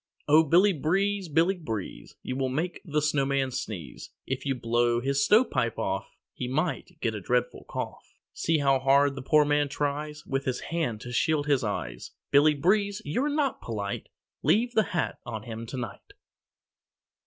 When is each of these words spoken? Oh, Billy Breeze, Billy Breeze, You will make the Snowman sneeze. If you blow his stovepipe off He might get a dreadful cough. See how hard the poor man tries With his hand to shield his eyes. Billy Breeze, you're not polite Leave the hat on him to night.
Oh, 0.27 0.41
Billy 0.43 0.73
Breeze, 0.73 1.27
Billy 1.29 1.53
Breeze, 1.57 2.15
You 2.23 2.35
will 2.35 2.49
make 2.49 2.81
the 2.83 3.03
Snowman 3.03 3.51
sneeze. 3.51 4.09
If 4.25 4.47
you 4.47 4.55
blow 4.55 4.99
his 4.99 5.23
stovepipe 5.23 5.77
off 5.77 6.17
He 6.33 6.47
might 6.47 6.99
get 7.01 7.13
a 7.13 7.21
dreadful 7.21 7.65
cough. 7.69 8.15
See 8.33 8.57
how 8.57 8.79
hard 8.79 9.13
the 9.13 9.21
poor 9.21 9.45
man 9.45 9.69
tries 9.69 10.25
With 10.25 10.45
his 10.45 10.59
hand 10.61 11.01
to 11.01 11.11
shield 11.11 11.45
his 11.45 11.63
eyes. 11.63 12.13
Billy 12.31 12.55
Breeze, 12.55 13.03
you're 13.05 13.29
not 13.29 13.61
polite 13.61 14.09
Leave 14.41 14.71
the 14.73 14.85
hat 14.89 15.19
on 15.23 15.43
him 15.43 15.67
to 15.67 15.77
night. 15.77 16.13